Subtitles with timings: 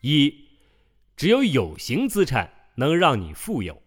[0.00, 0.48] 一，
[1.16, 3.82] 只有有形资产能让你富有。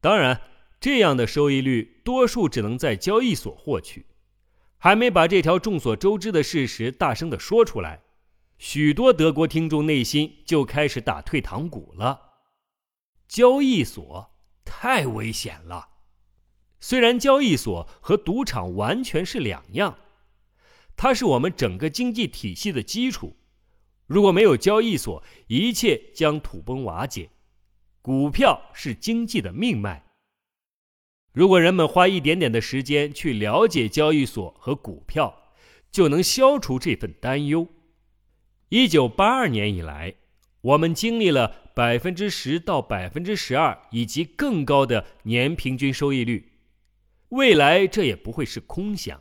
[0.00, 0.40] 当然，
[0.80, 4.06] 这样的收益率多数只能在交易所获取。
[4.78, 8.02] 还没把这条众所周知的事实大声的说出来，
[8.58, 12.34] 许多德国听众内心就开始打退堂鼓了。
[13.26, 14.30] 交易所
[14.64, 15.88] 太危险了。
[16.78, 19.98] 虽然交易所和赌场完全是两样，
[20.94, 23.34] 它是我们整个经济体系的基础。
[24.06, 27.30] 如果没有交易所，一切将土崩瓦解。
[28.00, 30.04] 股票是经济的命脉。
[31.32, 35.52] 如果人们花一点点的时间去了解交易所和股票，
[35.90, 37.68] 就能消除这份担忧。
[38.68, 40.14] 一九八二年以来，
[40.60, 46.52] 我们经历了百分之十到百分之十二以及更高的年平均收益率。
[47.30, 49.20] 未来这也不会是空想。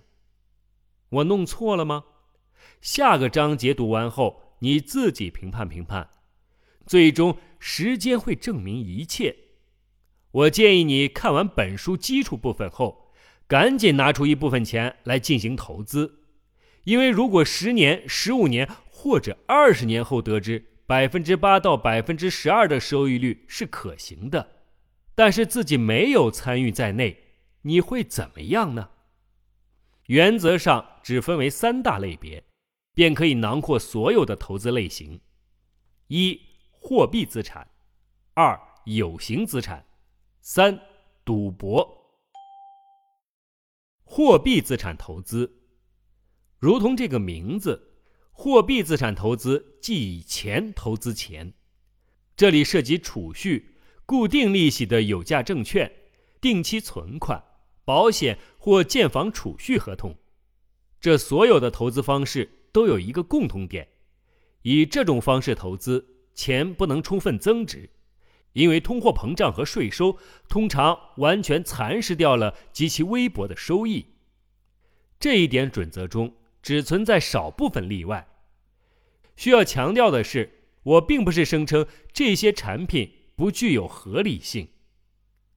[1.09, 2.03] 我弄错了吗？
[2.81, 6.09] 下个章节读完后，你自己评判评判。
[6.85, 9.35] 最终，时间会证明一切。
[10.31, 13.13] 我建议你看完本书基础部分后，
[13.47, 16.25] 赶紧拿出一部分钱来进行投资，
[16.83, 24.47] 因为如果十年、十五年或者二十年后得知百分之八到百分之十二的收益率是可行的，
[25.15, 27.23] 但是自己没有参与在内。
[27.61, 28.89] 你会怎么样呢？
[30.07, 32.43] 原则上只分为三大类别，
[32.95, 35.21] 便可以囊括所有的投资类型：
[36.07, 37.67] 一、货币资产；
[38.33, 39.85] 二、有形资产；
[40.41, 40.79] 三、
[41.23, 42.15] 赌博。
[44.03, 45.61] 货币资产投资，
[46.57, 51.53] 如同这个名字，货币资产投资即以钱投资钱，
[52.35, 55.91] 这里涉及储蓄、固定利息的有价证券、
[56.41, 57.43] 定期存款。
[57.83, 60.17] 保险或建房储蓄合同，
[60.99, 63.87] 这所有的投资方式都有一个共同点：
[64.63, 67.89] 以这种方式投资，钱不能充分增值，
[68.51, 70.17] 因为通货膨胀和税收
[70.49, 74.07] 通常完全蚕食掉了极其微薄的收益。
[75.17, 78.27] 这一点准则中只存在少部分例外。
[79.37, 80.51] 需要强调的是，
[80.83, 84.67] 我并不是声称这些产品不具有合理性，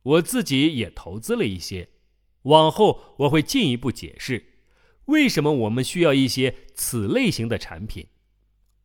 [0.03, 1.89] 我自己也投资了一些。
[2.43, 4.45] 往后我会进一步解释，
[5.09, 8.09] 为什么我们需要一些此类型的产品。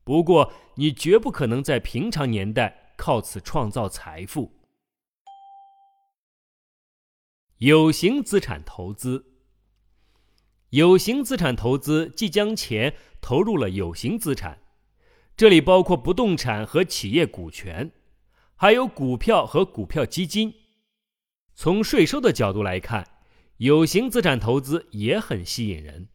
[0.04, 4.52] 不过，你绝不可能在平常年代靠此创造财富。
[7.58, 9.26] 有形资产投资，
[10.70, 14.60] 有形资产投资即将钱投入了有形资产，
[15.36, 17.92] 这里包括不动产和企业股权，
[18.56, 20.54] 还有股票和股票基金。
[21.54, 23.10] 从税收的角度来看。
[23.58, 26.10] 有形资产投资也很吸引人，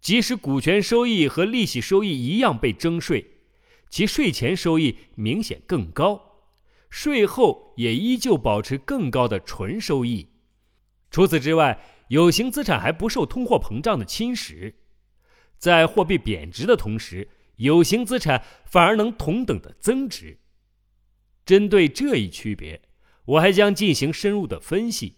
[0.00, 3.38] 即使股权收益和利息收益一样被征税，
[3.90, 6.40] 其税前收益明显更高，
[6.88, 10.28] 税后也依旧保持更高的纯收益。
[11.10, 14.74] 除此之外，有形资产还不受通货膨胀的侵蚀，
[15.58, 20.38] 在货币贬值的同时，有形资产反而能同等的增值。
[21.44, 22.82] 针对这一区别，
[23.24, 25.16] 我还将进行深入的分析。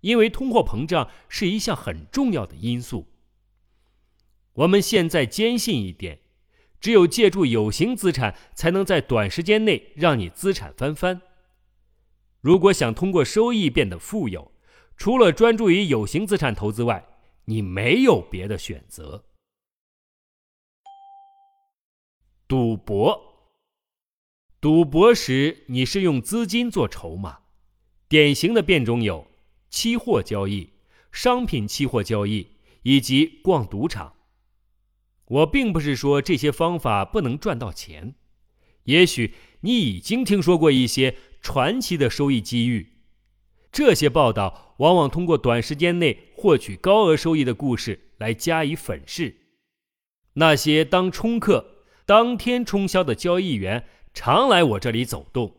[0.00, 3.08] 因为通货膨胀是一项很重要的因素。
[4.58, 6.18] 我们现在坚信一点：
[6.80, 11.22] 只有借助有形资产，才能在短时间内让你资产翻番。
[12.40, 14.50] 如果想通过收益变得富有，
[14.96, 17.06] 除了专注于有形资产投资外，
[17.44, 19.24] 你没有别的选择。
[22.48, 23.52] 赌博，
[24.60, 27.40] 赌博时你是用资金做筹码，
[28.08, 29.28] 典型的变种有。
[29.70, 30.70] 期货交易、
[31.12, 34.16] 商品期货交易以及逛赌场，
[35.28, 38.14] 我并不是说这些方法不能赚到钱。
[38.84, 42.94] 也许你已经听说过一些传奇的收益机遇，
[43.70, 49.36] 这些报道往往通过短时间内获取高额收益的故事来加以粉饰。
[50.34, 55.54] 那些当冲客、当天冲销的交易员常来我这里走动，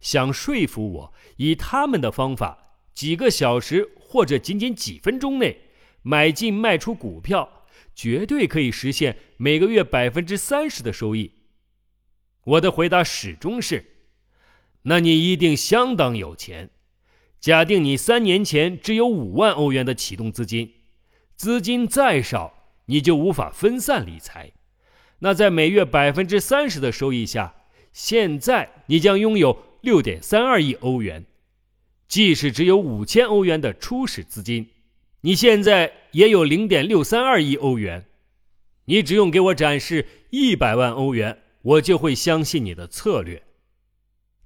[0.00, 2.58] 想说服我以他们的方法。
[2.92, 5.62] 几个小时或者仅仅几分钟内
[6.02, 7.63] 买进卖出股票，
[7.94, 11.32] 绝对可以实现每个月百分之三十的收益。
[12.44, 13.84] 我的回答始终是：
[14.82, 16.70] 那你一定相当有钱。
[17.40, 20.72] 假定你三年前只有五万欧元的启动资金，
[21.36, 24.52] 资金再少，你就无法分散理财。
[25.20, 27.54] 那在每月百分之三十的收益下，
[27.92, 31.26] 现在你将拥有六点三二亿欧元。
[32.08, 34.68] 即使只有五千欧元的初始资金，
[35.22, 38.06] 你现在也有零点六三二亿欧元。
[38.86, 43.42] 你只用给我展示一百万欧元，我就会相信你的策略。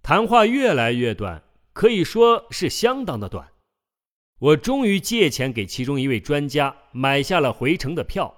[0.03, 1.43] 谈话越来越短，
[1.73, 3.49] 可以说是相当的短。
[4.39, 8.35] 我终于借钱给其中一位专家买下了回程的票。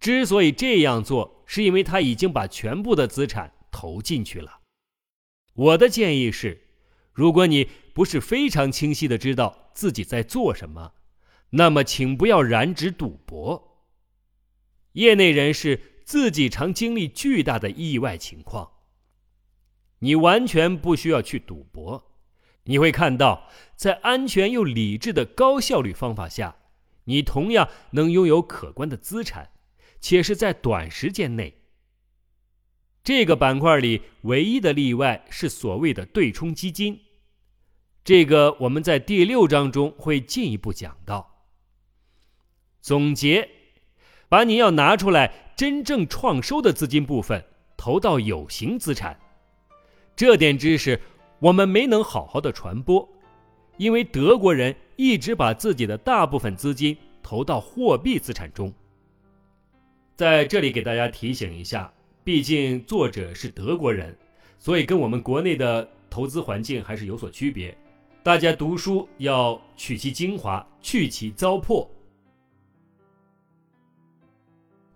[0.00, 4.60] 之所以这样做，是因为他已经把全部的资产投进去了。
[5.54, 6.66] 我的建议是，
[7.12, 10.94] 如果你不是非常清晰的知道自己在做什么，
[11.54, 13.86] 那么请不要染指赌博。
[14.92, 18.70] 业内人士自己常经历巨大的意外情况。
[20.00, 22.10] 你完全不需要去赌博。
[22.64, 26.56] 你会看到，在安全又理智的高效率方法下，
[27.04, 29.50] 你同样能拥有可观的资产，
[30.00, 31.62] 且是在短时间内。
[33.02, 37.00] 这个板块里唯一的例外是所谓的对冲基金，
[38.04, 41.31] 这个我们在第六章中会进一步讲到。
[42.82, 43.48] 总结：
[44.28, 47.42] 把你要拿出来真正创收的资金部分
[47.76, 49.16] 投到有形资产，
[50.16, 51.00] 这点知识。
[51.38, 53.08] 我们没能好好的传播，
[53.76, 58.72] 因为德国人一直把自己的大部分资金投到货币资产中。
[60.14, 61.92] 在这里给大家提醒一下，
[62.22, 64.16] 毕竟作者是德国人，
[64.58, 67.76] 所以跟我们国内的投资环境还是有所区别。
[68.22, 71.88] 大家读书要取其精华，去其糟粕。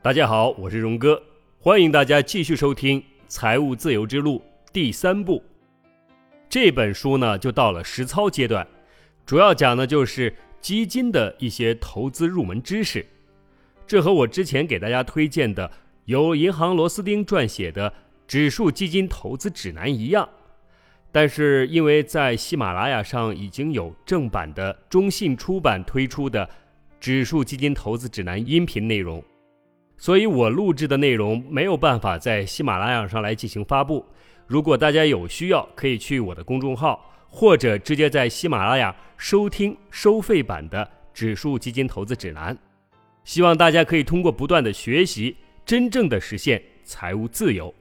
[0.06, 1.20] 大家好，我是荣哥，
[1.58, 4.38] 欢迎大家继续收听《财务自由之路》
[4.73, 5.43] 第三部。
[6.49, 8.64] 这本书呢，就到了实操阶段，
[9.26, 13.05] 主要讲的就是基金的一些投资入门知识。
[13.85, 15.69] 这和我之前给大家推荐的
[16.05, 17.91] 由银行螺丝钉撰写的
[18.29, 20.29] 《指数基金投资指南》一样。
[21.11, 26.47] 但是因为在喜马拉雅上已经有正版的中信出版推出的
[27.00, 29.20] 《指数基金投资指南》音频内容，
[29.98, 34.04] 所以我录制的内容没有办法在喜马拉雅上来进行发布。
[34.46, 40.84] 如果大家有需要，可以去我的公众号，或者直接在喜马拉雅收听收费版的
[41.14, 42.54] 《指数基金投资指南》。
[43.25, 47.75] 希望大家可以通过不断的学习，真正的实现财务自由。